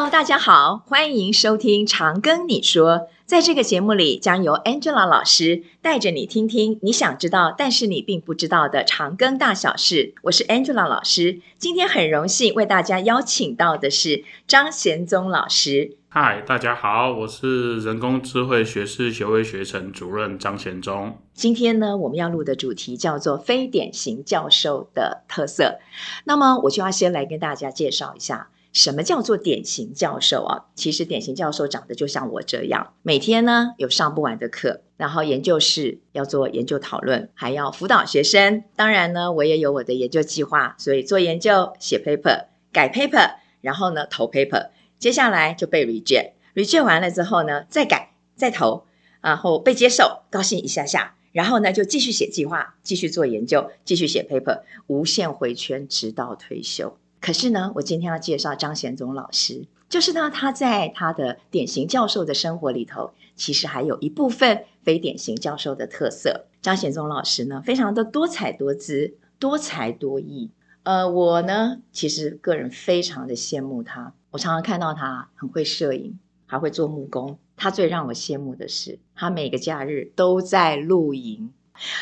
[0.00, 2.92] Hello，大家好，欢迎收听《长庚你说》。
[3.26, 10.14] 在这个节目里，将由 Angela 老师带着你听听你想知道，但是你并不知道的长庚大小事。
[10.22, 15.98] 我是 Angela 老师，今天很荣幸为大家邀请到的是张贤宗老师。
[16.08, 21.18] 嗨，大家好，我是人工智慧学士学位学程主任张贤宗。
[21.34, 25.78] 今天呢，我们要录的主题叫做非典型教授的特色。
[26.24, 30.66] 那么，我就要先来跟大家介绍一下，什么叫做典型教授啊？
[30.74, 38.62] 其实，典型教授长得就像我这样，每天呢有上不完的课，然后研究室要做研究讨论，还要辅导学生。
[38.76, 44.68] 当然呢，我也有我的研究计划，所以做研究、写 paper、改 paper，然后呢投 paper。
[45.00, 48.84] 接下来就被 reject，reject 完了之后呢，再改再投，
[49.20, 56.96] 然后被接受，高兴一下下，然后呢就继续写计划，继续做研究，继续写 paper，无限回圈，直到退休。
[57.20, 66.46] 可是呢，我今天要介绍张贤宗老师，就是呢他在他的典型教授的生活里头，其实还有一部分非典型教授的特色。
[66.62, 70.50] 张贤宗老师呢，非常的多彩多姿，多才多艺。
[70.82, 74.14] 呃，我呢，其实个人非常的羡慕他。
[74.30, 77.38] 我常常看到他很会摄影，还会做木工。
[77.56, 81.52] 他最让我羡慕的是，他每个假日都在露营。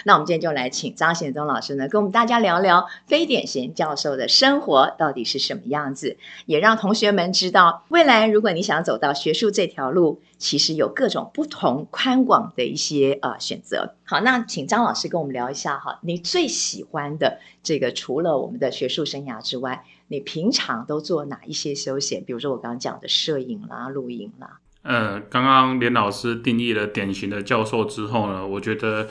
[0.05, 13.95] 那我们今天就来请张显宗老师呢，跟我们大家聊聊非典型教授的生活到底是什么样子，也让同学们知道，未来如果你想走到学术这条路，其实有各种不同宽广的一些呃选择。
[14.05, 22.25] 好，那请张老师跟我们聊一下哈，你最喜欢的这个除了我们的学术生涯之外，你平常都做哪一些休闲？
[22.25, 24.59] 比如说我刚刚讲的摄影啦、录影啦。
[24.83, 29.09] 呃，刚刚连老师定义了典型的教授之后呢，我觉得。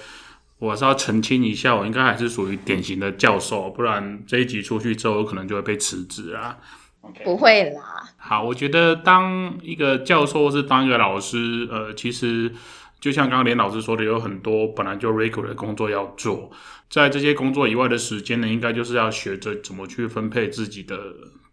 [0.60, 6.58] 我是要澄清一下，我应该还是属于典型的教授，不然这一集出去之后，可能就会被辞职啊。
[7.02, 7.24] Okay.
[7.24, 7.82] 不会啦。
[8.18, 12.52] 好，我觉得当一个教授或是当一个老师，呃，其实
[13.00, 16.52] 就像刚刚连老师说的，有很多本来就 regular 的工作要做，
[16.90, 20.98] 在这些工作以外的时间呢，应该就是要学着怎么去分配自己的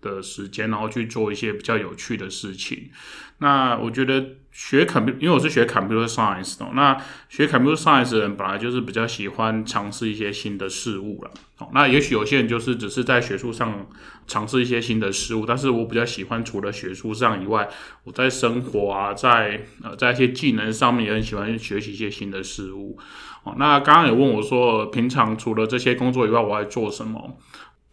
[0.05, 2.91] 的时间，然后去做一些比较有趣的事情。
[3.39, 6.97] 那我觉得学 computer，因为我是学 computer science 的，那
[7.29, 11.31] 学 computer science 的人本来就是比较喜欢尝试一些新的事物了。
[11.73, 13.87] 那也许有些人就是只是在学术上
[14.27, 17.69] 尝试一些新的事物，但是我比较喜欢除了学术上以外，
[18.05, 22.99] 我在生活啊，在呃，在一些技能上面也很喜欢学习一些新的事物。
[23.43, 27.39] 哦，那刚刚也问我说，平常除了这些工作以外，我还做什么？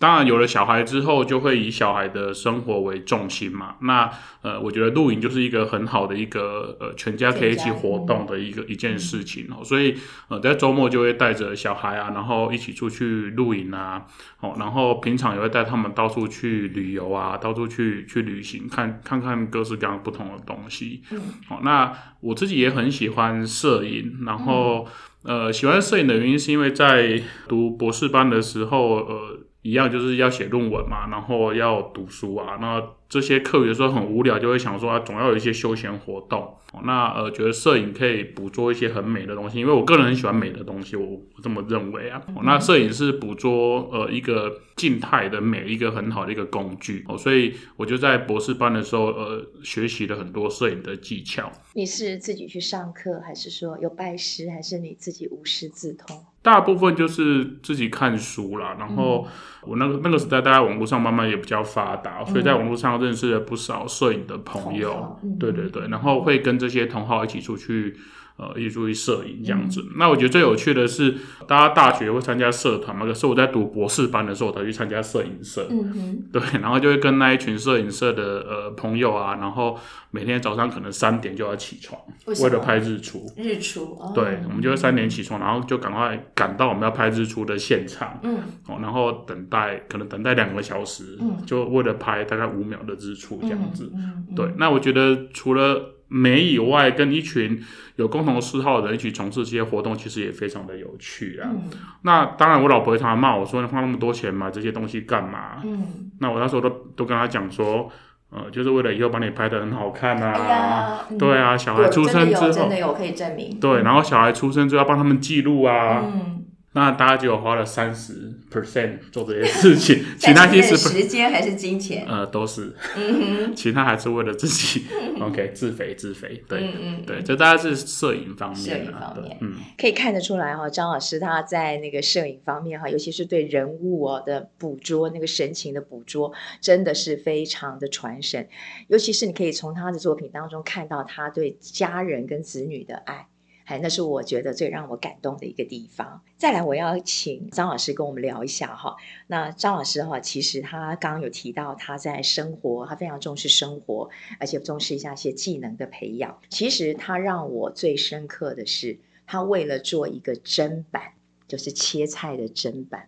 [0.02, 3.76] 当然，有了小孩之后，就会以小孩的生活为重心嘛。
[3.82, 4.10] 那
[4.42, 9.64] 呃，我觉得露营就是一个很好的一个呃，全家可以一起活动的一个一件事情哦。
[9.64, 9.96] 所以
[10.30, 14.08] 呃，在周末就会带着小孩啊，然后一起出去露营啊。
[14.40, 21.04] 哦，然后平常也会带他们到处去旅游啊，到处去去旅行，看看看各式各样不同的东西。
[21.12, 21.22] 嗯。
[21.48, 24.88] 好，那我自己也很喜欢摄影，然后
[25.24, 29.40] 呃，喜欢摄影的原因是因为在读博士班的时候，呃。
[29.62, 36.56] 一样就是要写论文嘛，然后要读书啊，那这些课有时候很无聊，就会想说啊，总要有一些休闲活动。
[36.86, 42.22] 那呃，觉得摄影可以捕捉一些很美的东西，因为我个人很喜欢美的东西，我我这么认为啊。
[42.44, 51.52] 那摄影是捕捉呃一个静态的美，一个很好的一个工具哦，所以我就在博士班的时候呃学习了很多摄影的技巧。
[51.74, 56.24] 你是自己去上课，还是说有拜师，还是你自己无师自通？
[56.42, 59.28] 大部分就是自己看书啦，然后
[59.62, 67.96] 我那个那个时代，大家网络上慢慢也比较发达，所以在网络上认识了不少摄影的朋友，对对对，然后会跟这些同好一起出去。
[68.38, 69.82] 呃，一起注意摄影这样子。
[69.82, 71.16] 嗯、那我觉得最有趣的是，
[71.48, 73.06] 大家大学会参加社团嘛？
[73.06, 75.68] 可是我在读博士班的时候，我才去参加摄影社。
[75.70, 76.24] 嗯哼。
[76.32, 79.78] 对，然后就会跟那一群摄影社的呃朋友啊，然后
[80.10, 83.26] 每天早上可能三点就要起床，为，为了拍日出。
[83.38, 83.98] 日出。
[84.00, 88.20] 哦、对，我们就会三点起床，然后就赶快赶到我们要拍日出的现场。
[88.24, 88.40] 嗯。
[88.68, 93.92] 哦，然后等待，可能等待两个小时，嗯，就为了拍大概五秒的日出这样子。
[94.36, 97.58] 对，那我觉得除了美以外，跟一群
[97.96, 101.50] 有共同嗜好的人一起从事这些活动，其实也非常的有趣啊。
[101.50, 101.70] 嗯、
[102.02, 107.90] 那当然，我老婆会常常骂我说：“你花那么多钱买这些东西干嘛？”嗯，那我那时候都都跟她讲说，
[108.30, 110.34] 呃，就是为了以后把你拍得很好看啊。
[110.34, 113.58] 哎嗯、对啊，小孩出生之后，真的有可以证明。
[113.62, 116.04] 对，然后小孩出生之后要帮他们记录啊。
[116.04, 116.41] 嗯，
[116.74, 124.86] 那大家就花了三十 percent 做这些事情， 其他其实时间还是金钱，呃，都是，嗯哼，其他还是为了自己
[125.20, 136.32] ，OK，自肥自肥，对，嗯嗯，对，就大家是摄影方面，摄影方面，嗯，可以看得出来哈，张老师他在那个摄影方面哈，尤其是对人物哦的捕捉，那个神情的捕捉，
[136.62, 138.48] 真的是非常的传神，
[138.88, 143.28] 尤其是你可以从他的作品当中看到他对家人跟子女的爱。
[143.72, 146.22] 哎，那是我觉得最让我感动的一个地方。
[146.38, 148.98] 再来，我要请张老师跟我们聊一下哈。
[149.28, 154.10] 那张老师哈，其实他刚刚有提到他在生活，他非常重视生活，
[154.42, 156.38] 而且重视一下一些技能的培养。
[156.50, 161.14] 其实他让我最深刻的是，他为了做一个砧板，
[161.48, 163.08] 就是切菜的砧板，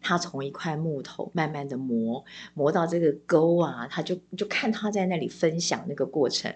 [0.00, 6.52] 他从一块木头慢慢的磨，磨到这个钩啊，他就就看他在那里分享那个过程。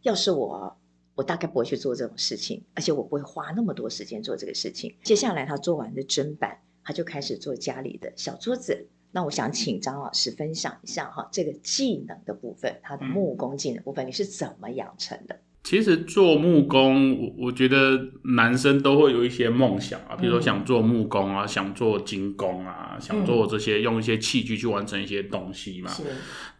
[0.00, 0.78] 要是我。
[1.16, 4.94] 我大概不会去做这种事情，而且我不会花那么多时间做这个事情。
[5.02, 8.86] 接下来他做完的砧板，他就开始做家里的小桌子。
[9.10, 15.40] 那我想请张老师分享一下哈，这个技能的部分，他的木工技能部分，你是怎么养成的？
[15.66, 25.90] 其实做木工，我我觉得男生都会有一些梦想啊，比如说想做木工啊，嗯、想做金工啊，想做这些用一些器具去完成一些东西嘛。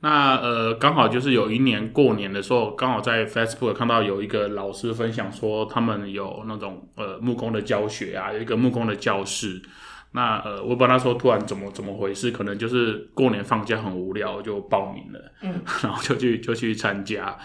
[0.00, 9.62] 那呃，刚好就是有一年过年的时候，刚好在 Facebook 看到有一个老师分享说，他们有那种呃木工的教学啊，有一个木工的教室。
[10.10, 17.38] 那呃，我帮他说突然怎么怎么回事，可能就是过年放假很无聊就报名了，嗯， 然后就去就去参加。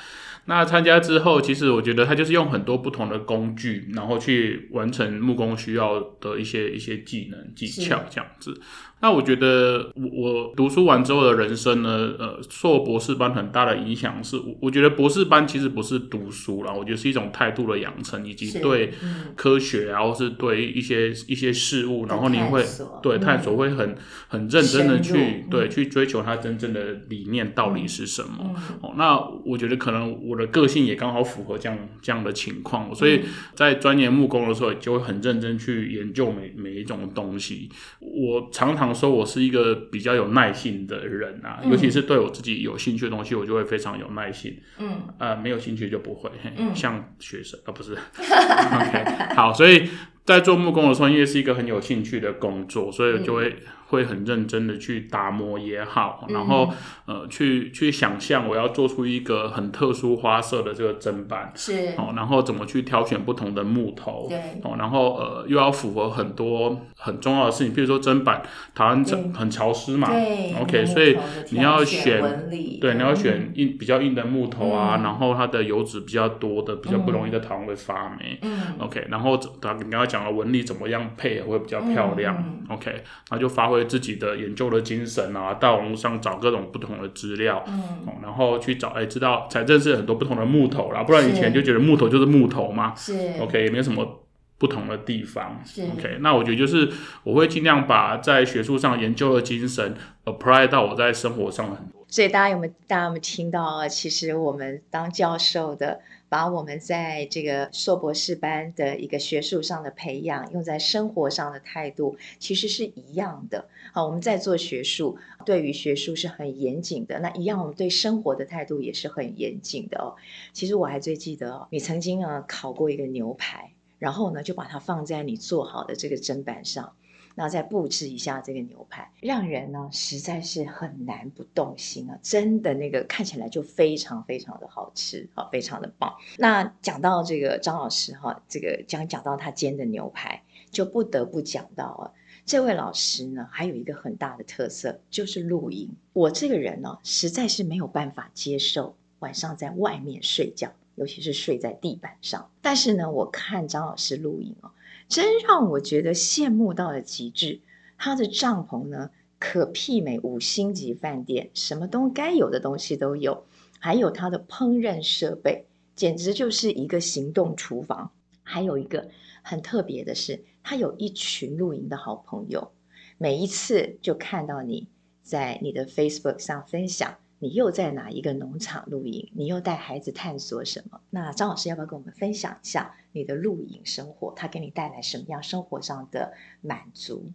[0.51, 8.59] 那参加之后，其实我觉得他就是用很多不同的工具，然后去完成木工需要的一些一些技能技巧这样子。
[9.03, 18.91] 那我觉得我我读书完之后的人生呢，呃，受博士班很大的影响是，我我觉得博士班其实不是读书啦，我觉得是一种态度的养成，以及对
[19.35, 22.63] 科学啊，或是对一些一些事物，然后你会
[23.01, 23.95] 对探索会很
[24.27, 28.53] 很认真的去对去追求它真正的理念到底是什么。
[28.81, 33.21] 哦，那我觉得可能我的个性也刚好符合这样这样的情况，所以
[33.55, 37.67] 在钻研木工的时候，就会很认真去研究每每一种东西。
[37.99, 38.91] 我常常。
[38.93, 44.59] 说我是一个比较有耐性的人啊，嗯、尤其是对我自己有兴趣的东西，我就会非常有耐心。
[44.79, 46.29] 嗯，呃，没有兴趣就不会。
[46.57, 47.93] 嗯，像学生啊，呃、不是。
[48.19, 49.89] OK，好，所以
[50.25, 53.55] 在做木工的时候，因为是一个很有兴趣的工作，所以就会。
[53.91, 56.73] 会很认真的去打磨也好，然后、
[57.07, 61.93] 嗯、呃去去想象我要做出一个很特殊花色的这个砧板，是。
[61.97, 64.39] 哦，然后怎么去挑选不同的木头，对。
[64.63, 68.41] 哦，然后呃又要符合很多很重要的事情，比如说砧板
[68.73, 71.17] 台湾很很潮湿嘛，对，OK，所以
[71.49, 72.49] 你要选
[72.79, 83.80] 对，你要选硬比较硬的木头啊，嗯、然后它的油脂比较多的，比较不容易在台湾会发霉，嗯，OK，然后他你刚才讲的纹理怎么样配合会比较漂亮、嗯、，OK，那就发挥。
[83.85, 87.83] 自己的研究的精神啊，到网络上找各种不同的资料，嗯，
[88.21, 94.23] 然后去找，哎，知道才认识很多不同的木头啦，不然以前就觉得木头就是木头嘛，是，OK，也没有什么
[94.57, 96.89] 不同的地方，是，OK，那我觉得就是
[97.23, 99.95] 我会尽量把在学术上研究的精神
[100.25, 102.05] apply 到我在生活上的很多。
[102.07, 103.87] 所以大家有没有大家有没有听到啊？
[103.87, 105.99] 其实我们当教授的。
[106.31, 113.67] 把我们在这个硕博士班的一个学术上的培养，用在生活上的态度，其实是一样的。
[113.91, 117.19] 好，我们在做学术，对于学术是很严谨的。
[117.19, 120.15] 那一样，我们对生活的态度也是很严谨的哦。
[120.53, 126.93] 其实我还最记得哦，你曾经啊烤过一个牛排，然后呢就把它放在你做好的这个砧板上。
[127.35, 132.19] 然后再布置一下这个牛排，让人呢实在是很难不动心啊！
[132.21, 136.13] 真的那个看起来就非常非常的好吃啊，非常的棒。
[136.37, 142.11] 那讲到这个张老师哈，这个讲讲到他煎的牛排，就不得不讲到啊，
[142.45, 145.89] 这位老师呢还有一个很大的特色，就是露营。
[146.13, 152.49] 我这个人呢实在是没有办法接受晚上在外面睡觉，尤其是睡在地板上。
[152.61, 154.69] 但是呢，我看张老师露营哦。
[155.11, 157.59] 真让我觉得羡慕到了极致。
[157.97, 163.45] 他的帐篷呢，可媲美五星级饭店，什么东该有的东西都有，
[163.77, 165.65] 还有他的烹饪设备，
[165.97, 168.09] 简直就是一个行动厨房。
[168.41, 169.09] 还有一个
[169.43, 172.71] 很特别的是，他有一群露营的好朋友，
[173.17, 174.87] 每一次就看到你
[175.21, 177.17] 在你的 Facebook 上分享。
[177.41, 179.27] 你又在哪一个农场露营？
[179.33, 181.01] 你又带孩子探索什么？
[181.09, 184.31] 那张老师要不要跟我们分享一下你的露营生活？
[184.35, 187.31] 它给你带来什么样生活上的满足？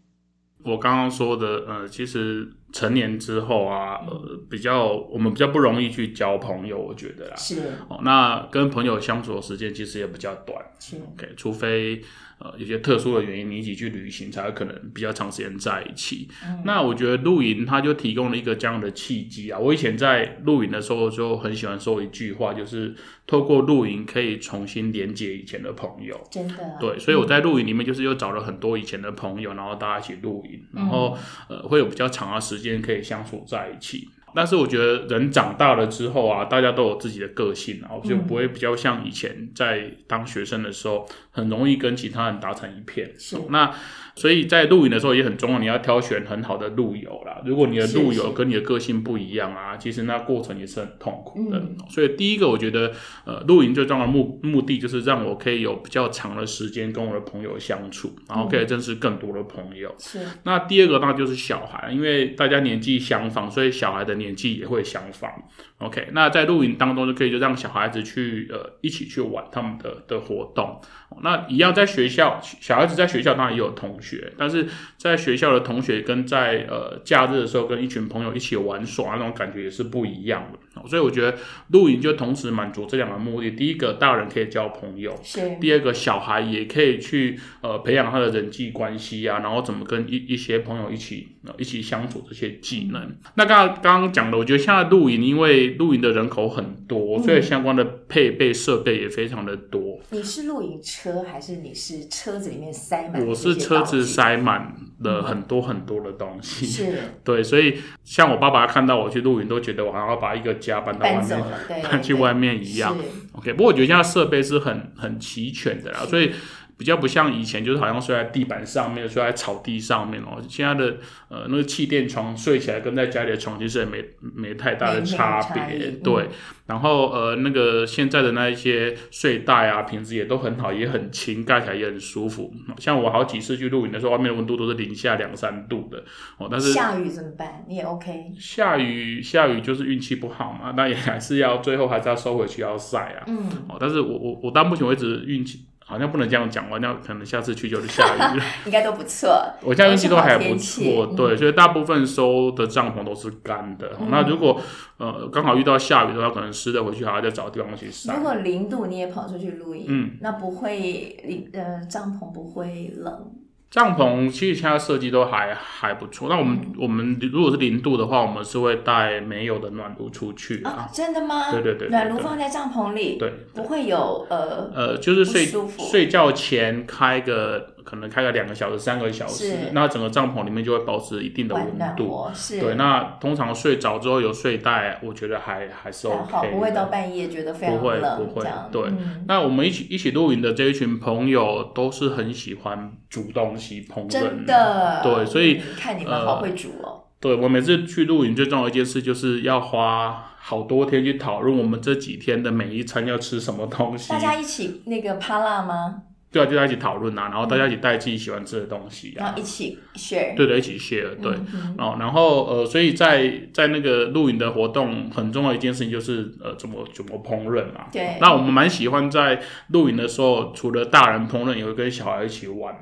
[0.63, 7.35] 我刚刚说的，呃，其实成年之后啊，呃，比较我们比较不容易去交朋友，我觉得啦。
[7.35, 7.63] 是。
[7.89, 10.63] 哦，那跟朋友相处的时间其实也比较短。
[10.79, 10.97] 是。
[10.97, 12.03] OK，除非
[12.39, 16.29] 呃有些特殊的原因，你一起去旅行才有可能比较长时间在一起。
[16.47, 16.61] 嗯。
[16.67, 19.59] 那我觉得露营它就提供了一个这样的契机啊。
[19.59, 22.95] 我以前在露营的时候就很喜欢说一句话，就是
[23.27, 26.21] 透过露营可以重新连接以前的朋友。
[26.31, 26.77] 真的啊。
[26.79, 31.17] 对，所以我在露营里面就是又找了很多以前的朋友，然后大家一起露营，然后
[31.49, 32.66] 呃会有比较长的时间。
[32.83, 34.09] 可以相处在一起。
[34.35, 43.11] 但是我觉得人长大了之后啊，大家都有自己的个性，然后就不会比较像以前在当学生的时候，很容易跟其他人打成一片。
[43.19, 43.39] 是。
[43.49, 43.75] 那
[44.17, 47.41] 所以在露营的时候也很重要，你要挑选很好的露友啦。
[47.47, 51.59] 如果你的露友跟你的个性不一样啊，其实那过程也是很痛苦的。
[51.59, 51.77] 嗯。
[51.89, 52.93] 所以第一个，我觉得
[53.25, 59.95] 呃，露营最重要的目目的就是让我可以有比较长的时间跟我的朋友相处，然后可以认识更多的朋友。
[59.99, 60.21] 是。
[60.43, 65.31] 那第二个那就是小孩，因为大家年纪相仿，所以小孩的年年纪也会相仿
[65.79, 66.09] ，OK。
[66.11, 70.81] 那在露营当中就可以就让小孩子去呃一起去玩他们的的活动。
[71.23, 74.06] 那一样在学校，小孩子在学校当然也有同学，
[74.39, 80.59] 但是在学校的同学跟在呃假日的时候跟一群朋友一起玩耍那种感觉也是不一样的。
[80.87, 81.35] 所以我觉得
[81.69, 93.17] 露营就同时满足这两个目的：第一个，大人可以交朋友；是第二个，小孩也可以去呃培养他的人际关系啊，然后怎么跟一一些朋友一起呃一起相处这些技能。
[93.37, 99.99] 那刚刚刚刚讲的，我觉得现在露营，因为露营的人口很多，所以相关的配备设备也非常的多。
[100.11, 103.27] 你是露营车还是你是车子里面塞满？
[103.27, 106.67] 我是车子塞满了很多很多的东西。
[106.67, 111.45] 是， 对，所以像我爸爸看到我去露营，都觉得我还要把一个家搬到外面，
[111.83, 112.97] 搬去外面一样。
[113.33, 116.33] OK，不过我觉得现在设备是很很齐全的啦，所以。
[116.79, 120.43] 比较不像以前，就是好像睡在地板上面，睡在草地上面哦。
[120.49, 126.25] 现在的呃那个气垫床睡起来跟在家里的床其实也没没太大的差别，对。
[126.25, 126.29] 嗯、
[126.67, 132.53] 然后呃那个现在的那一些睡袋啊，品质也都很好，也很轻，盖起来也很舒服。
[132.79, 136.05] 像我好几次去露营的时候，外面的温度都是零下两三度的
[136.37, 136.47] 哦。
[136.51, 137.65] 但是下雨怎么办？
[137.67, 138.33] 你也 OK？
[138.39, 143.25] 下雨下雨就是运气不好嘛，那也还是要最后还是要收回去要晒啊。
[143.29, 143.49] 嗯。
[143.69, 145.61] 哦，但是我我我到目前为止运气。
[145.89, 148.45] 好像不能这样讲，我那可能下次去就是下雨了。
[148.67, 149.41] 应该都不错。
[149.63, 153.93] 我现在运气都还不错，对，所以大部分收的帐篷都是干的。
[154.01, 154.61] 嗯、那如果
[154.99, 158.17] 呃刚好遇到下雨的话，可能湿的回去还要再找地方去晒。
[158.17, 163.31] 如果零度你也跑出去露营，嗯，那不会零呃帐篷不会冷。
[163.71, 166.29] 帐篷其实现在设计都还还不错。
[166.29, 170.89] 那我们、嗯、我们如果是零度的话，我们是会带没有的暖炉出去啊。
[170.93, 171.51] 真的吗？
[171.51, 175.47] 对对对，暖炉放在帐篷里，对，不会有呃呃，就是睡
[175.79, 177.76] 睡觉前开个。
[177.87, 182.29] 可能开个两个小时、三个小时，那整个帐篷里面就会保持一定的温度。
[182.35, 182.75] 是，对。
[182.75, 187.81] 那通常睡着之后有睡袋，我觉得还还是 OK，好，不会到半夜觉得非常冷。
[187.81, 188.47] 不会，不会。
[188.73, 188.83] 对。
[188.91, 194.09] 嗯、那我们一起一起露营的这一群朋友都是很喜欢煮东西、烹饪。
[194.09, 195.01] 真的。
[195.05, 196.89] 对，所以看你们好会煮哦。
[196.89, 204.11] 呃、对，我每次去露营最重要的一件事就是要花好多天去讨论我们这几天的每一餐要吃什么东西。
[204.11, 206.03] 大家一起那个趴辣吗？
[206.37, 217.87] 对啊，就在一起讨论啊，然后大家一起带自己喜欢吃的东西啊，然后一起 share，对的，一起 share，对，嗯、哼然后呃，所以在在那个露营的活动，很重要一件事情就是呃，怎么怎么烹饪嘛。
[217.91, 222.75] 对，那我们蛮喜欢在露营的时候，除了大人烹饪，也会跟小孩一起玩。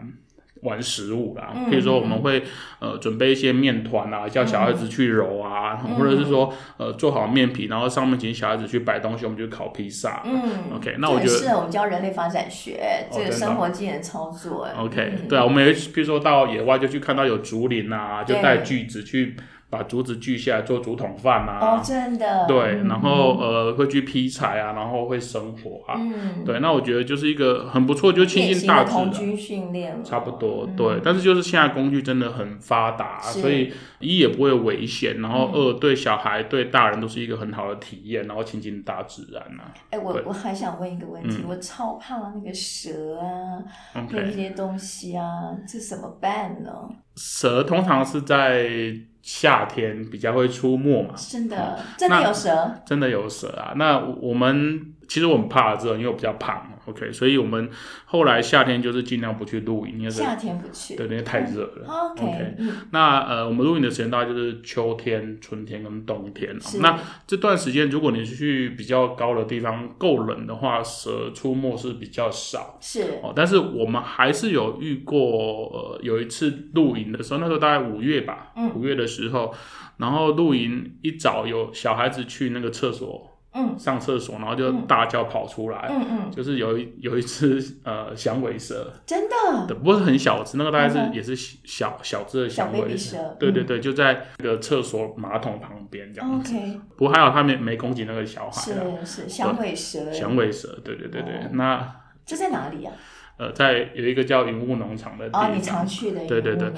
[0.65, 2.43] 玩食物啦，比如说我们会
[2.81, 10.23] 呃准备一些面团啊，叫小孩子去揉啊，或者是说呃做好面皮，然后上面请小孩子去摆东西，我们就烤披萨。
[10.25, 14.69] 嗯，OK，那我觉得是我们教人类发展学这个生活技能操作。
[14.77, 19.37] OK，对啊，我们也比如说到野外就去看到有竹林啊，就带锯子去。
[19.75, 21.59] 把竹子锯下来做竹筒饭啊！
[21.61, 22.47] 哦，真的。
[22.47, 25.97] 对，然后呃会去劈柴啊，然后会生火啊。
[25.99, 26.45] 嗯。
[26.45, 29.11] 对，那我觉得就是一个很不错，就亲近大自然。
[29.11, 30.05] 童军训练。
[30.05, 31.01] 差不多，对。
[31.03, 39.75] 但是就是现在工具真的很发达，所以一也不会危险，然后二对小孩对大人都是一个很好的体验，然后亲近大自然啊。
[39.91, 43.65] 哎，我我还想问一个问题，我超怕那个蛇啊，
[44.11, 45.25] 那些东西啊，
[45.67, 46.71] 这怎么办呢？
[47.17, 48.69] 蛇通常是在。
[49.25, 51.15] 夏天比较会出没嘛？
[51.17, 53.73] 真的，真的有蛇，真的有蛇啊！
[53.77, 57.69] 那我们其实我很怕热，因为我比较胖，OK，所以我们
[58.05, 61.87] 后来夏天就是尽量不去露营，因为夏天不去，对，因为太热了。
[61.87, 66.57] 嗯、OK，, okay、嗯、那呃，我们露营的时间大概就是秋天、春天跟冬天。
[66.81, 72.79] 那这段时间，如果你是去比较高的地方，够冷的话，蛇出没是比较少。
[72.81, 79.55] 是哦，但是我们还是有遇过，呃，有一次露营的时候，那时候大概五月吧，五、嗯、月的时候，
[79.99, 83.31] 然后露营一早有小孩子去那个厕所。
[83.55, 96.53] 嗯，上厕所，然后就大叫跑出来，嗯嗯，就是有一有一只呃响尾蛇，真的，对，不过是很小只，那个大概是也是小小只的响尾蛇，对对对，就在那个厕所马桶旁边这样子。
[96.53, 102.93] OK，不过还好他没没攻击那个小孩，是是响尾蛇，响尾蛇，对对对对，那这在哪里啊？
[103.37, 106.73] 呃，在有一个叫云雾农场的地方，哦，你常去的，对对对。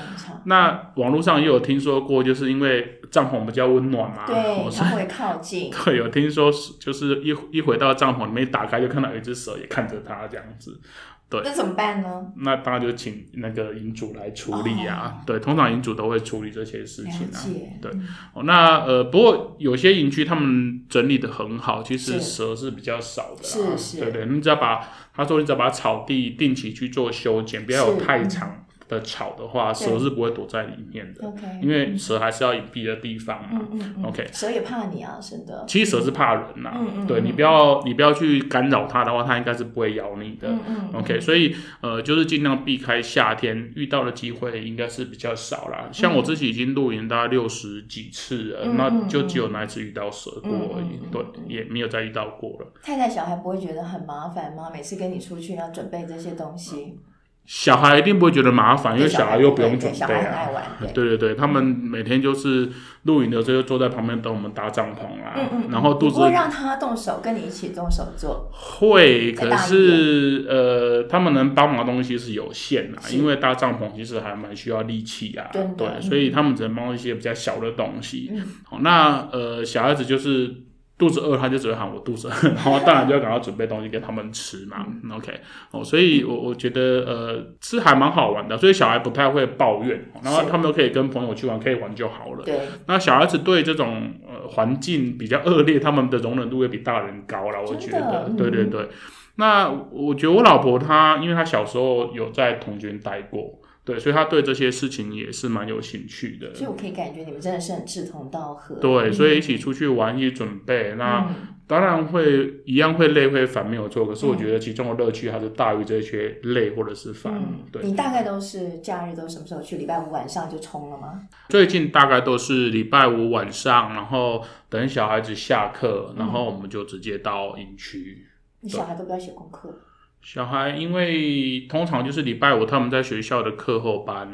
[0.45, 5.71] 那网络上也有听说过，就是因为帐篷比较温暖嘛，对，它会靠近。
[5.85, 10.81] 对，有听说就是一一回到帐篷里面一打开，就看到有一只蛇也看着它这样子。
[11.28, 12.33] 对，那怎么办呢？
[12.37, 15.23] 那当然就请那个银主来处理啊。
[15.26, 17.38] 对，通常银主都会处理这些事情啊。
[17.83, 17.90] 对，
[18.33, 23.42] 哦，那呃，不过有些营区他们整理的很好，其实蛇是比较少的。
[23.42, 23.99] 是是。
[23.99, 24.80] 对对，你只要把
[25.12, 31.26] 他说，你只要把草地定期去做修剪，不要有太长的草的话，蛇是不会躲在里面的。
[31.26, 33.61] OK，因为蛇还是要隐蔽的地方嘛。
[34.05, 35.64] OK，蛇也怕你啊，真的。
[35.66, 36.73] 其实蛇是怕人呐。
[37.07, 40.49] 对，你不要你不要去干扰它的话，它应该是不会咬你的。
[40.93, 45.88] OK，所以呃，就是尽量避开夏天遇到的机会应该是比较少啦。
[45.93, 51.00] 像我自己已经露营大概六十几次了，那就只有那一次遇到蛇过而已。
[51.11, 52.73] 对，也没有再遇到过了。
[52.83, 54.71] 太太小孩不会觉得很麻烦吗？
[54.73, 56.99] 每次跟你出去要准备这些东西。
[57.47, 60.49] 小孩一定不会觉得麻烦，因为小孩又不用准备啊。
[60.93, 62.69] 对对对，他们每天就是
[63.05, 65.33] 露营的时候就坐在旁边等我们搭帐篷啊。
[65.37, 65.69] 嗯嗯。
[65.71, 66.19] 然后肚子。
[66.19, 68.50] 会让他动手，跟你一起动手做。
[68.53, 75.49] 会，可是呃，他们能帮忙的东西是有限的，因为搭帐篷其实还蛮需要力气啊。
[75.53, 78.33] 对，所以他们只能帮一些比较小的东西。
[78.65, 80.65] 好，那呃，小孩子就是。
[80.99, 84.87] 肚子饿，他就只会喊我肚子饿，然后当然就要赶快准备东西给他们吃嘛。
[84.88, 85.31] 嗯、OK，
[85.71, 92.45] 哦，所以我我觉得呃，是还蛮好玩的，所以小孩不太会抱怨，然后他们都可以跟朋友去玩，可以玩就好了。
[92.45, 98.25] 对，那小孩子对这种呃环境比较恶劣，他们的容忍度也比大人高了，我觉得。
[98.29, 98.88] 嗯、对对对，
[99.35, 103.61] 那我觉得我老婆她，因为她小时候有在童军待过。
[103.87, 106.52] 对，所以他对这些事情也是蛮有兴趣的。
[106.52, 108.75] 所以我可以感觉你们真的是很志同道合。
[108.75, 111.33] 对，所以一起出去玩，一起准备，那
[111.69, 114.05] 当然会一样会累会烦，没有错。
[114.05, 117.40] 可是我觉得其中的乐趣还是大于这些累或者是烦。
[117.71, 117.83] 对。
[117.85, 119.76] 你大概都是假日都什么时候去？
[119.76, 121.23] 礼拜五晚上就冲了吗？
[121.49, 128.27] 最近大概都是礼拜五晚上，然后等小孩子下课，然后我们就直接到营区。
[128.62, 129.79] 你小孩都不要写功课？
[130.27, 134.29] 小孩因为通常就是礼拜五他们在学校的课后班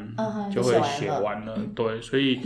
[0.51, 2.41] 就会写完了，对，所以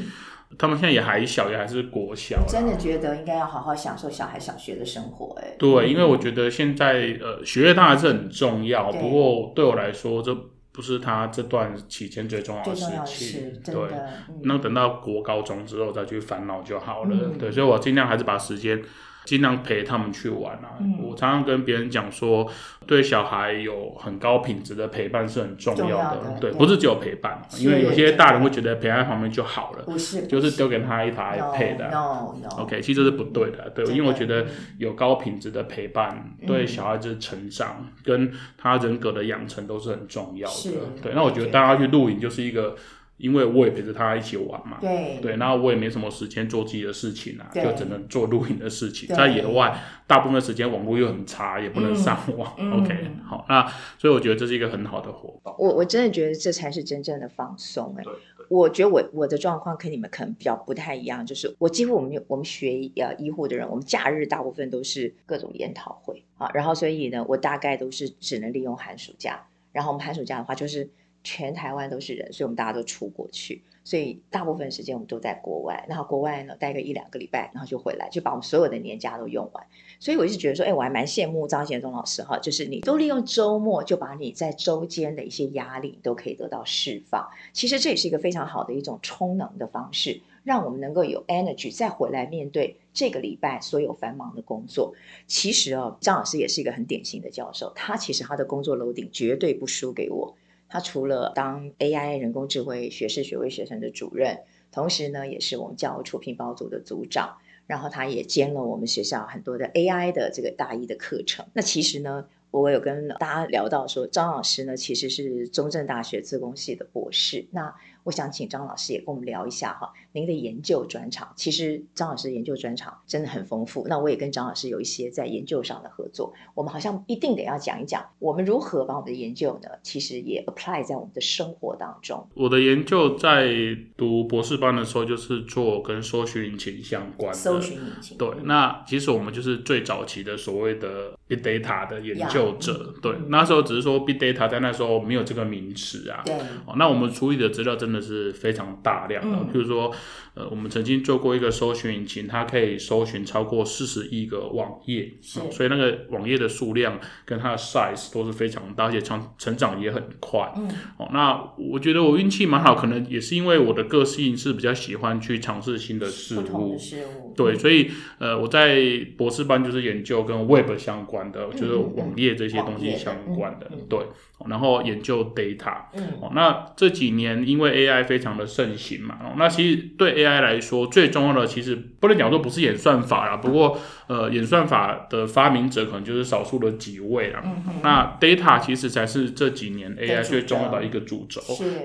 [0.58, 2.44] 他们现在也还小，也还是国小。
[2.46, 5.56] 真的觉得应该要好好享受小孩小学的生活，哎。
[5.58, 10.36] 对，因为我觉得现在呃学业当然是很重要，不过对我来说这
[10.74, 13.54] 不是他这段期间最重要的事情。
[13.64, 13.98] 对，
[14.44, 17.16] 那等到国高中之后再去烦恼就好了。
[17.40, 18.84] 对，所以我尽量还是把时间。
[19.28, 20.80] 尽量陪他们去玩啊！
[20.80, 22.50] 嗯、我常常跟别人讲说，
[22.86, 26.38] 对小孩有很高品质的陪伴是很重要的。
[26.40, 31.92] 对，对不是只有陪伴，因为有些大人会觉得陪在旁边就好了，不是，就是丢给他一台 iPad。
[31.92, 32.64] No, no.
[32.64, 33.70] OK，其实这是不对的。
[33.72, 34.46] 对，因为我觉得
[34.78, 40.56] 有高品质的陪伴，嗯、对小孩子成长跟他人格的养成都是很重要的。
[40.56, 40.72] 是
[41.04, 42.78] 对，那我觉得大家去露营就是一个。
[43.18, 49.14] 因为我也陪着他一起玩嘛，对对，然后我也没什么时间做自己的事情啊，就只能做露营的事情。
[49.16, 49.76] 在野外，
[50.06, 52.54] 大部分时间网络又很差，也不能上网。
[52.80, 55.56] OK，好，那所以我觉得这是一个很好的活动。
[55.58, 58.04] 我我真的觉得这才是真正的放松哎。
[58.50, 70.88] 我觉得我我的状况跟你们可能比较不太一样，就是我几乎我们我们学呃医护的人，我们假日大部分都是各种研讨会啊，然后所以呢，我大概都是只能利用寒暑假，然后我们寒暑假的话就是。
[71.28, 75.86] 全台湾都是人，所以我们大家都出国去，所以大部分时间我们都在国外。
[75.90, 79.62] 然后国外呢，待个一两个礼拜，然后就回来，就把我们所有的年假都用完。
[80.00, 87.28] 所以我一直觉得说，哎，我还蛮羡慕张贤忠老师哈，就是你都利用周末，就把你在周间的一些压力都可以得到释放。
[87.52, 94.94] 其实这也是一个非常好的一种充能的方式，让我们能够有 energy 再回来面对这个礼拜所有繁忙的工作。
[95.28, 100.34] 其实哦，张老师也是一个很典型的教授，他其实他的工作楼顶绝对不输给我。
[100.70, 104.40] 他除了当 AI 人工智慧学士学位学生的主任，
[104.72, 107.38] 同时呢，也是我们教务处品保组的组长。
[107.68, 111.46] 然后他也兼了我们学校很多的 AI 的这个大一的课程。
[111.52, 117.46] 那其实呢，我有跟大家聊到说，张老师呢其实是中正大学自工系的博士。
[117.52, 117.76] 那
[118.08, 121.28] 我想请张老师也跟我们聊一下哈，您的研究专场。
[121.36, 123.86] 其实张老师的研究专场真的很丰富。
[123.90, 126.34] 那我也跟张老师有一些在研究上的合作。
[126.56, 132.26] 我们好像一定得要讲一讲，我们如何把我们的研究呢，其实也 apply 在我们的生活当中。
[132.34, 133.54] 我的研究在
[133.98, 137.38] 读博士班的时候，就是做跟搜寻引擎相关的。
[137.38, 138.18] 搜寻引擎。
[138.18, 142.94] 对，那其实我们就是最早期的所谓的 big data 的研究者。
[142.96, 143.02] Yeah.
[143.02, 146.22] 对，那时候只是说 big data 在那时候没有这个名词啊。
[146.26, 146.34] 对。
[146.66, 147.97] 哦那我们处理的资料真的。
[148.02, 149.92] 是非常大量的，嗯、譬如说，
[150.34, 160.52] 呃，我们曾经做过一个搜寻引擎，它可以搜寻超过四十亿个网页，嗯，所以那个网页的数量跟它的 size 都是非常大，而且成成长也很快。
[160.56, 168.80] 嗯，哦，那我觉得我运气蛮好，可能也是因为我的个性是比较喜欢去尝试新的事物，事物，对，所以呃，我在
[169.18, 174.00] 博士班就是研究跟 Web 相关的，嗯、就是网页这些东西相关的，嗯、对。
[174.48, 187.42] 然后研究 data，嗯，哦，那这几年因为 AI 非常的盛行嘛，哦，那其实对 AI 来说最重要的其实不能讲说不是演算法啦，不过呃，演算法的发明者可能就是少数的几位啦。
[187.44, 191.42] 嗯，那 data 其实才是这几年 AI 最重要的一个主轴。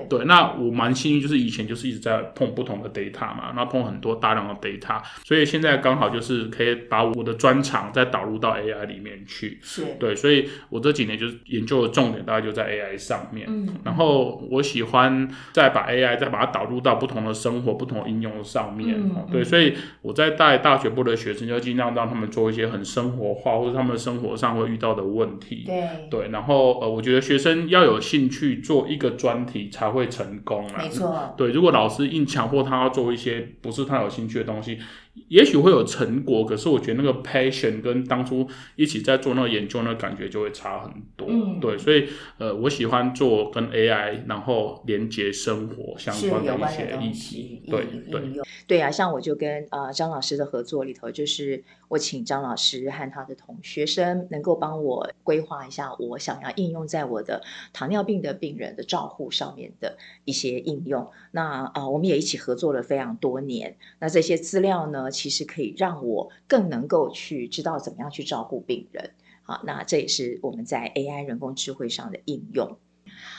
[0.07, 0.23] 对。
[0.25, 9.57] 那我蛮幸运，就是以前就是一直在碰不同的 data 嘛，那碰很多大量的 data，所以现在刚好就是可以把我的专长再导入到 AI 里面去。
[9.61, 12.43] 是，对，所以我这几年就是研究的重点大概。
[12.43, 34.79] 就在 AI 上面，嗯，然后我喜欢再把 AI 再把它导入到不同的生活、不同的应用上面，嗯，对，所以我在带大学部的学生，就尽量让他们做一些很生活化或者他们生活上会遇到的问题，对，对，然后呃，我觉得学生要有兴趣做一个专题才会成功啊，没错，对，如果老师硬强迫他要做一些不是他有兴趣的东西。
[35.27, 41.27] 也许会有成果，可是我觉得那个 passion 跟当初一起在做那个研究那感觉就会差很多。
[41.29, 42.07] 嗯，对，所以
[42.39, 47.63] 呃，我喜欢做跟 AI 然后连接生活相关的一些议题。
[47.69, 59.95] 对对对啊，像我就跟呃张老师的合作里头，就是我请张老师和他的同学生能够帮我规划一下我想要应用在我的糖尿病的病人的照护上面的
[60.25, 61.07] 一些应用。
[61.31, 63.75] 那啊、呃，我们也一起合作了非常多年。
[63.99, 69.11] 那这些资料呢，其实可以让我更能够去知道怎么样去照顾病人。
[69.43, 72.77] 好，那这也是我们在 AI 人工智慧上的应用。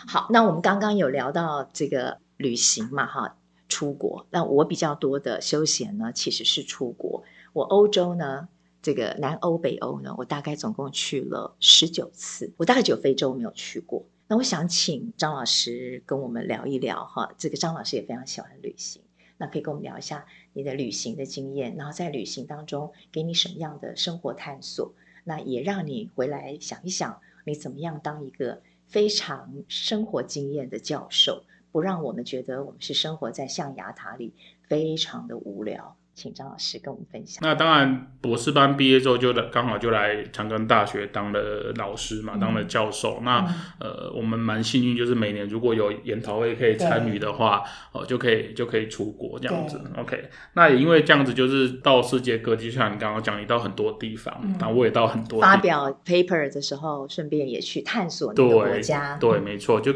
[0.06, 4.26] 好，那我们刚刚有聊到这个旅行嘛，哈，出国。
[4.30, 7.24] 那我比较多的休闲呢，其实是出国。
[7.54, 8.48] 我欧洲呢，
[8.82, 12.52] 这个南欧、北欧呢，我大概总共去了十九次。
[12.58, 14.04] 我大概只有非洲没有去过。
[14.28, 19.02] 那我想请张老师跟我们聊一聊哈，这个张老师也非常喜欢旅行。
[19.36, 24.94] 那可以跟我们聊一下你的旅行的经验，然后在旅行当中给你什么样的生活探索？
[25.24, 34.32] 那也让你回来想一想，你怎么样当一个非常生活经验的教授，不让我们觉得我们是生活在象牙塔里，
[34.68, 35.96] 非常的无聊。
[36.14, 37.40] 请张老师跟我们分享。
[37.42, 43.20] 那当然，博士班毕业之后就刚好就来长庚大学当了老师嘛，嗯、当了教授。
[43.22, 43.40] 那、
[43.80, 49.80] 嗯、呃，我们蛮幸运，就是每年如果有研讨会可以参与的话，哦、呃，就可以就可以出国这样子。
[49.98, 59.16] OK，那也因为这样子，就是到世界各地，就像你刚刚讲，你到很多地方，那、嗯、我也到很多地方发表 paper 的时候，顺便也去探索那个国家。
[59.18, 59.92] 对，对没错，就。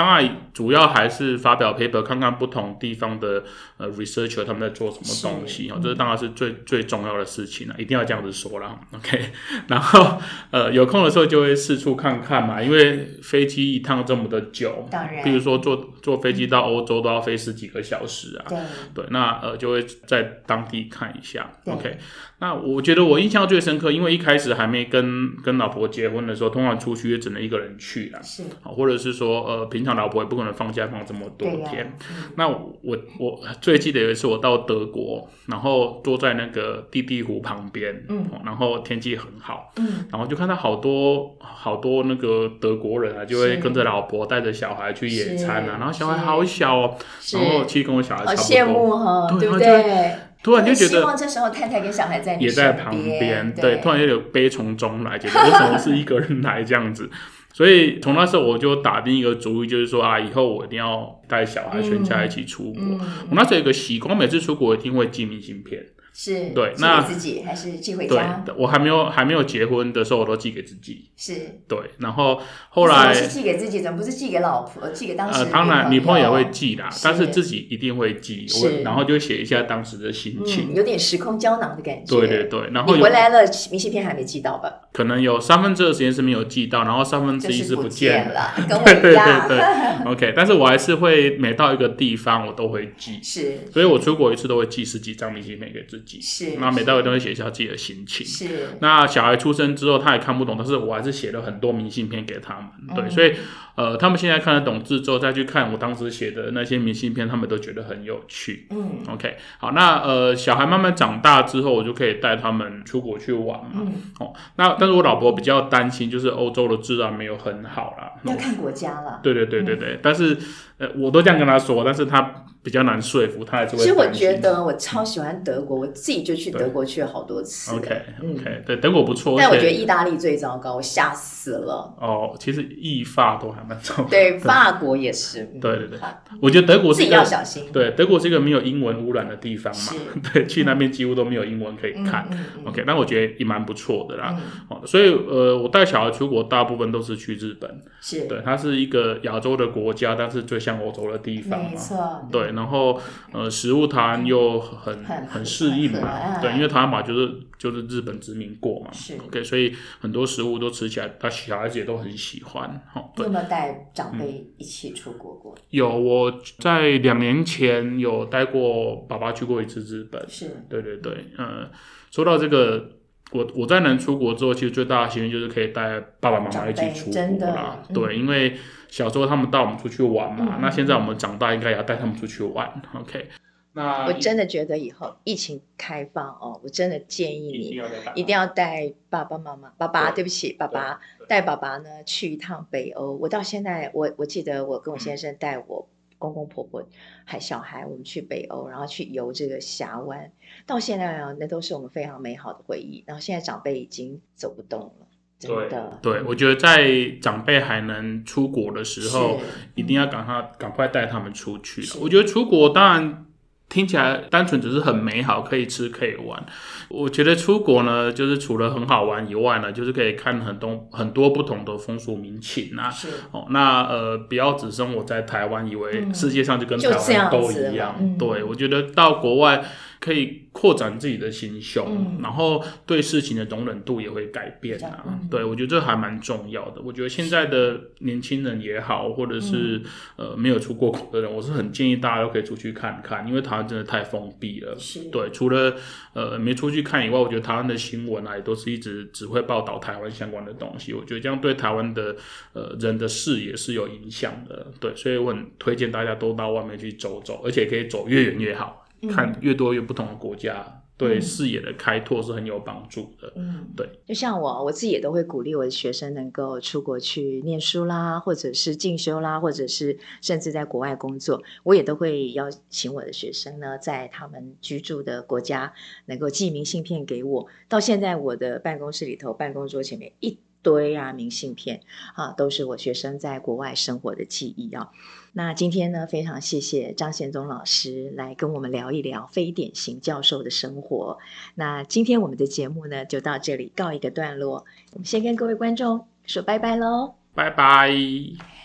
[0.00, 3.44] 当然，主要还是发表 paper，看看不同地方的
[3.76, 8.80] 呃 researcher 他们在做什么东西啊，这当然是最最重要的事情了，一定要这样子说啦。
[8.94, 9.26] OK，
[9.68, 10.18] 然后
[10.52, 18.58] 呃有空的时候就会四处看看嘛，因为飞机一趟这么的久，当然，比如说坐坐飞机到欧洲都要飞十几个小时啊，对，
[18.94, 21.52] 对，那呃就会在当地看一下。
[21.66, 21.98] OK，
[22.38, 29.89] 那我觉得我印象最深刻，因为一开始还没跟跟老婆结婚的时候，通常出去也只能一个人去啦，是，或者是说呃平常。
[29.94, 31.84] 老婆也不可能放假放这么多天。
[31.84, 46.96] 啊嗯、那我我最记得有一次我到德国，然后坐在那个地地湖旁边，嗯，然后天气很好，嗯，然后就看到好多好多那个德国人啊，就会跟着老婆带着小孩去野餐啊，然后小孩好小哦，
[47.32, 50.14] 然后其实跟我小孩差不多，好羡慕哈，对不对？
[50.42, 57.10] 突然就觉得希望这时候太太跟小孩在也在旁边，对，突然就有悲从中来，觉得为什么是一个人来这样子？
[57.52, 62.82] 所以从那时候我就打定一个主意，就是说啊，以后我一定要带小孩全家一起出国。
[63.28, 65.84] 我那时候有个习惯，每次出国一定会寄明信片。
[66.12, 68.42] 是，对，寄那给自己还是寄回家？
[68.44, 71.10] 对，我还没有还没有结婚的时候，我都寄给自己。
[71.16, 74.88] 是，对，然后后来是寄给自己，怎么不是寄给老婆？
[74.90, 82.18] 寄给当时呃，当然女朋友也会寄啦，是但是自己一定会寄，我然后就写一下当时的心情，嗯，有点时空胶囊的感觉。
[82.18, 84.72] 对对对，然后你回来了，明信片还没寄到吧？
[84.92, 89.48] 可能有三分之二的时间是没有寄到，然后三分之一是不见了，跟我 一样。
[89.48, 98.68] 对对对，OK，但是我还是会每到一个地方我都会寄，是，所以我出国一次都会寄十几张明信片给自己，是，那每到一个都会写一下自己的心情，是。
[98.80, 103.34] 那小孩出生之后他也看不懂，但是我还是写了很多明信片给他们，对，所以
[103.76, 113.82] 呃，他们现在看得懂字之后再去看我当时写的那些明信片，他们都觉得很有趣，嗯，OK，好，那呃，小孩慢慢长大之后，我就可以带他们出国去玩嘛，
[114.18, 120.36] 哦，那但是我老婆比较担心，就是欧洲的治安没有很好啦，要看国家了，对对对对对，但是
[120.78, 122.44] 呃，我都这样跟他说，但是他。
[122.62, 123.82] 比较难说服他，还是会。
[123.82, 127.74] 其实我觉得我超喜欢德国，我自己就去德国去了好多次。
[127.74, 129.34] OK OK，对，德国不错。
[129.38, 131.94] 但我觉得意大利最糟糕，我吓死了。
[131.98, 134.04] 哦，其实意法都还蛮糟糕。
[134.10, 135.44] 对，法国也是。
[135.60, 135.98] 对对对，
[136.42, 137.64] 我觉得德国是自己要小心。
[137.72, 139.92] 对，德国是一个没有英文污染的地方嘛。
[140.34, 142.28] 对，去那边几乎都没有英文可以看。
[142.66, 144.38] OK，但我觉得也蛮不错的啦。
[144.68, 147.80] 哦所以呃，我带小孩出国，大部分都是去日本。
[148.02, 148.26] 是。
[148.26, 151.70] 对，它是一个亚洲的国家，但是最像欧洲的地方嘛。
[151.70, 152.28] 没错。
[152.30, 152.49] 对。
[152.52, 153.00] 然后，
[153.32, 162.68] 呃，食物台湾又很很适应嘛，对，因为台湾嘛就是就是日本殖民过嘛，是，OK，所以很多食物都吃起来，他小孩子也都很喜欢。
[162.92, 165.54] 哈，有没有带长辈一起出国过？
[165.70, 170.24] 有，我在两年前有带过爸爸去过一次日本。
[170.28, 171.68] 是，对对对，嗯，
[172.10, 172.90] 说到这个，
[173.32, 177.82] 我我在能出国之后，其实最大的心愿就是可以带爸爸妈妈一起出国啦。
[177.92, 178.56] 对，因为。
[178.90, 182.68] 小时候他们带我们出去玩嘛，嗯、那现在我们长大应该也要带他们出去玩。
[182.96, 183.28] OK，
[183.72, 187.80] 那我真的觉得以后疫情开放哦，我真的建议你
[188.16, 193.12] 一定要带爸爸妈妈，爸爸对，对不起，爸爸带爸爸呢去一趟北欧。
[193.12, 195.88] 我到现在我我记得我跟我先生带我
[196.20, 196.86] 公公婆婆
[197.24, 200.30] 还小孩，我们去北欧，然后去游这个峡湾，
[200.66, 203.02] 到现在啊，那都是我们非常美好的回忆。
[203.06, 205.06] 然后现在长辈已经走不动了。
[205.40, 205.70] 对
[206.02, 206.86] 对，我觉得在
[207.22, 211.82] 长辈还能出国的时候，嗯、一定要赶快赶快带他们出去。
[211.98, 213.24] 我觉得出国当然
[213.70, 216.44] 听起来单纯只是很美好，可以吃可以玩。
[216.88, 222.90] 我觉得出国呢，就是除了很好玩以外呢，就是可以看很多很多不同的风俗民情啊。
[222.90, 227.94] 是哦，那呃，不要只生活在台湾，以为世界上就跟台湾都一样。
[227.98, 229.64] 嗯、对，我觉得到国外。
[230.00, 235.04] 可以扩展自己的心胸，嗯、然后对事情的容忍度也会改变啊。
[235.06, 236.80] 嗯、对，我觉得这还蛮重要的。
[236.80, 239.82] 我觉得现在的年轻人也好，或者是、
[240.16, 244.74] 嗯、呃没有出过国的人，我是很建议大家都可以出去看看，因为台湾真的太封闭了。
[244.78, 245.76] 是对，除了
[246.14, 250.94] 呃没出去看以外，我觉得台湾的新闻啊也都是一直只会报道台湾相关的东西。
[250.94, 252.16] 我觉得这样对台湾的
[252.54, 254.68] 呃人的视野是有影响的。
[254.80, 258.79] 对，所以我很推荐大家都到外面去走走，而且可以走越远越好。
[259.08, 263.32] 看越多越不同的国家，嗯、对视野的开拓是很有帮助的。
[263.36, 263.88] 嗯，对。
[264.06, 275.72] 就像我，我自己也都会鼓励我的学生能够出国去念书啦，或者是进修啦，或者是甚至在国外工作，我也都会邀请我的学生呢，在他们居住的国家
[276.06, 277.46] 能够寄明信片给我。
[277.68, 281.80] 到现在，我的办公室里头，办公桌前面一堆啊明信片
[282.14, 284.90] 啊，都是我学生在国外生活的记忆啊。
[285.32, 291.18] 那今天呢，非常谢谢张宪宗老师来跟我们聊一聊非典型教授的生活。
[291.54, 294.64] 那今天我们的节目呢，就到这里告一个段落。
[294.92, 298.59] 我们先跟各位观众说拜拜喽，拜拜。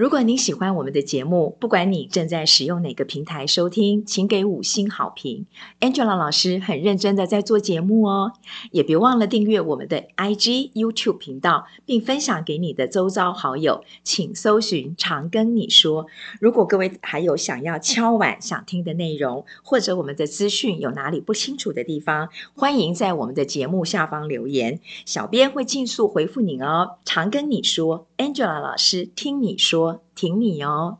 [0.00, 5.44] 如果您喜欢我们的节目，不管你正在使用哪个平台收听，请给五星好评。
[5.78, 8.32] Angela 老师很认真的在做节目哦，
[8.70, 13.84] 也别忘了订阅我们的 IG、YouTube 频道，并分享给你的周遭好友。
[14.02, 16.06] 请搜寻“常跟你说”。
[16.40, 26.92] 如果各位还有想要敲碗想听的内容，或者我们的资讯有哪里不清楚的地方，欢迎在我们的节目下方留言，小编会尽速回复您哦。
[27.04, 30.98] 常跟你说 angela 老师听你说挺你哦。